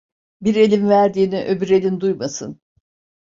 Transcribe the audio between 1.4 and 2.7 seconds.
öbür elin duymasın.